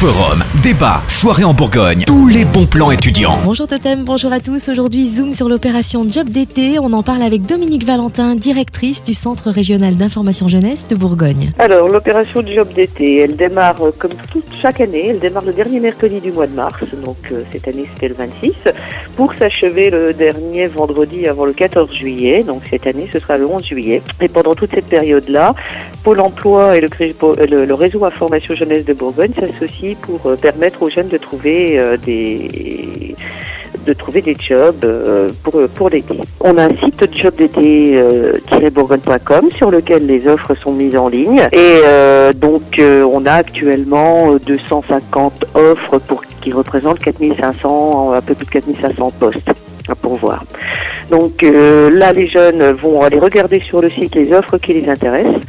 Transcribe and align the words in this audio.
Forum, 0.00 0.42
débat, 0.62 1.02
soirée 1.08 1.44
en 1.44 1.52
Bourgogne, 1.52 2.04
tous 2.06 2.26
les 2.26 2.46
bons 2.46 2.64
plans 2.64 2.90
étudiants. 2.90 3.36
Bonjour 3.44 3.66
Totem, 3.66 4.02
bonjour 4.02 4.32
à 4.32 4.40
tous. 4.40 4.70
Aujourd'hui, 4.70 5.06
zoom 5.06 5.34
sur 5.34 5.46
l'opération 5.46 6.04
Job 6.08 6.30
d'été. 6.30 6.78
On 6.78 6.94
en 6.94 7.02
parle 7.02 7.20
avec 7.20 7.42
Dominique 7.42 7.84
Valentin, 7.84 8.34
directrice 8.34 9.02
du 9.02 9.12
Centre 9.12 9.50
régional 9.50 9.96
d'information 9.96 10.48
jeunesse 10.48 10.88
de 10.88 10.96
Bourgogne. 10.96 11.52
Alors, 11.58 11.90
l'opération 11.90 12.42
Job 12.46 12.68
d'été, 12.74 13.18
elle 13.18 13.36
démarre 13.36 13.76
euh, 13.82 13.90
comme 13.98 14.14
toute 14.32 14.46
chaque 14.58 14.80
année. 14.80 15.08
Elle 15.08 15.18
démarre 15.18 15.44
le 15.44 15.52
dernier 15.52 15.80
mercredi 15.80 16.18
du 16.20 16.32
mois 16.32 16.46
de 16.46 16.54
mars. 16.54 16.82
Donc, 17.04 17.18
euh, 17.30 17.42
cette 17.52 17.68
année, 17.68 17.84
c'était 17.92 18.08
le 18.08 18.14
26. 18.14 18.54
Pour 19.16 19.34
s'achever 19.34 19.90
le 19.90 20.14
dernier 20.14 20.66
vendredi 20.66 21.26
avant 21.26 21.44
le 21.44 21.52
14 21.52 21.92
juillet. 21.92 22.42
Donc, 22.42 22.62
cette 22.70 22.86
année, 22.86 23.06
ce 23.12 23.18
sera 23.18 23.36
le 23.36 23.44
11 23.44 23.62
juillet. 23.66 24.00
Et 24.22 24.28
pendant 24.28 24.54
toute 24.54 24.70
cette 24.74 24.86
période-là, 24.86 25.54
Pôle 26.02 26.20
emploi 26.20 26.78
et 26.78 26.80
le, 26.80 26.88
le, 27.46 27.66
le 27.66 27.74
réseau 27.74 28.06
information 28.06 28.54
jeunesse 28.54 28.86
de 28.86 28.94
Bourgogne 28.94 29.32
s'associent 29.38 29.89
pour 29.94 30.26
euh, 30.26 30.34
permettre 30.36 30.82
aux 30.82 30.90
jeunes 30.90 31.08
de 31.08 31.18
trouver 31.18 31.78
euh, 31.78 31.96
des 31.96 33.14
de 33.86 33.92
trouver 33.94 34.20
des 34.20 34.36
jobs 34.38 34.84
euh, 34.84 35.30
pour, 35.42 35.58
pour 35.74 35.88
l'été. 35.88 36.20
On 36.40 36.58
a 36.58 36.64
un 36.64 36.76
site 36.76 37.16
jobdété-bourgogne.com 37.16 39.48
sur 39.56 39.70
lequel 39.70 40.04
les 40.06 40.28
offres 40.28 40.54
sont 40.54 40.72
mises 40.72 40.94
en 40.96 41.08
ligne 41.08 41.48
et 41.52 41.80
donc 42.34 42.78
on 42.78 43.24
a 43.24 43.32
actuellement 43.32 44.36
250 44.46 45.46
offres 45.54 45.98
qui 46.42 46.52
représentent 46.52 46.98
4500 46.98 48.12
un 48.12 48.20
peu 48.20 48.34
plus 48.34 48.44
de 48.46 48.50
4500 48.50 49.12
postes 49.18 49.50
à 49.88 49.94
pourvoir. 49.94 50.44
Donc 51.08 51.40
là, 51.42 52.12
les 52.12 52.28
jeunes 52.28 52.72
vont 52.72 53.02
aller 53.02 53.18
regarder 53.18 53.60
sur 53.60 53.80
le 53.80 53.88
site 53.88 54.14
les 54.14 54.34
offres 54.34 54.58
qui 54.58 54.74
les 54.74 54.90
intéressent, 54.90 55.40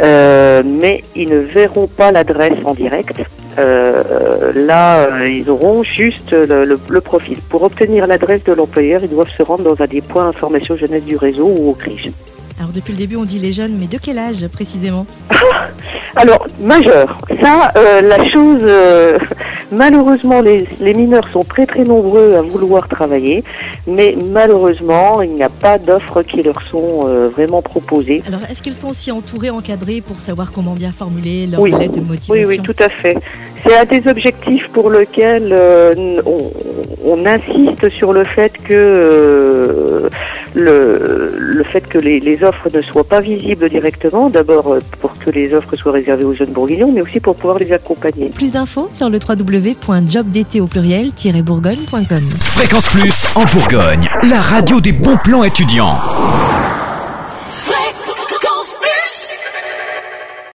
mais 0.00 1.04
ils 1.14 1.28
ne 1.28 1.38
verront 1.38 1.86
pas 1.86 2.10
l'adresse 2.10 2.58
en 2.64 2.74
direct. 2.74 3.20
Euh, 3.58 4.52
là, 4.54 5.00
euh, 5.00 5.28
ils 5.28 5.50
auront 5.50 5.82
juste 5.82 6.32
le, 6.32 7.00
profil. 7.00 7.38
Pour 7.48 7.62
obtenir 7.62 8.06
l'adresse 8.06 8.44
de 8.44 8.52
l'employeur, 8.52 9.00
ils 9.02 9.10
doivent 9.10 9.30
se 9.36 9.42
rendre 9.42 9.64
dans 9.64 9.82
un 9.82 9.86
des 9.86 10.00
points 10.00 10.28
information 10.28 10.76
jeunesse 10.76 11.04
du 11.04 11.16
réseau 11.16 11.46
ou 11.46 11.70
au 11.70 11.74
CRIJ. 11.74 12.10
Alors 12.58 12.72
depuis 12.72 12.92
le 12.92 12.98
début, 12.98 13.16
on 13.16 13.24
dit 13.24 13.38
les 13.38 13.52
jeunes, 13.52 13.76
mais 13.78 13.86
de 13.86 13.98
quel 14.02 14.18
âge 14.18 14.46
précisément? 14.48 15.06
Alors, 16.16 16.46
majeur. 16.60 17.18
Ça, 17.40 17.72
euh, 17.76 18.00
la 18.02 18.24
chose, 18.24 18.62
malheureusement, 19.72 20.40
les, 20.40 20.66
mineurs 20.94 21.28
sont 21.30 21.44
très 21.44 21.66
très 21.66 21.84
nombreux 21.84 22.34
à 22.34 22.42
vouloir 22.42 22.88
travailler, 22.88 23.44
mais 23.86 24.16
malheureusement, 24.32 25.22
il 25.22 25.32
n'y 25.32 25.42
a 25.42 25.48
pas 25.48 25.78
d'offres 25.78 26.22
qui 26.22 26.42
leur 26.42 26.62
sont 26.62 27.04
vraiment 27.28 27.62
proposées. 27.62 28.22
Alors, 28.26 28.40
est-ce 28.50 28.62
qu'ils 28.62 28.74
sont 28.74 28.88
aussi 28.88 29.10
entourés, 29.12 29.50
encadrés 29.50 30.00
pour 30.00 30.18
savoir 30.18 30.52
comment 30.52 30.74
bien 30.74 30.92
formuler 30.92 31.46
leur 31.46 31.64
lettre 31.66 31.94
de 31.94 32.00
motivation 32.00 32.34
Oui, 32.34 32.44
oui, 32.46 32.60
tout 32.60 32.76
à 32.78 32.88
fait. 32.88 33.16
C'est 33.64 33.76
un 33.76 33.84
des 33.84 34.08
objectifs 34.08 34.68
pour 34.68 34.88
lequel 34.90 35.48
euh, 35.52 36.22
on, 37.04 37.26
insiste 37.26 37.88
sur 37.90 38.12
le 38.12 38.24
fait 38.24 38.52
que 38.52 38.72
euh, 38.72 40.08
le, 40.54 41.64
fait 41.64 41.86
que 41.86 41.98
les, 41.98 42.44
offres 42.44 42.68
ne 42.72 42.80
soient 42.80 43.04
pas 43.04 43.20
visibles 43.20 43.68
directement, 43.68 44.30
d'abord 44.30 44.72
euh, 44.72 44.80
que 45.18 45.30
les 45.30 45.54
offres 45.54 45.76
soient 45.76 45.92
réservées 45.92 46.24
aux 46.24 46.34
jeunes 46.34 46.52
bourguignons, 46.52 46.92
mais 46.92 47.00
aussi 47.00 47.20
pour 47.20 47.36
pouvoir 47.36 47.58
les 47.58 47.72
accompagner. 47.72 48.30
Plus 48.30 48.52
d'infos 48.52 48.88
sur 48.92 49.10
le 49.10 49.18
www.jobdt 49.18 50.60
au 50.60 50.66
pluriel-bourgogne.com. 50.66 52.24
Fréquence 52.40 52.88
Plus 52.88 53.26
en 53.34 53.44
Bourgogne, 53.46 54.08
la 54.28 54.40
radio 54.40 54.80
des 54.80 54.92
bons 54.92 55.18
plans 55.22 55.44
étudiants. 55.44 55.98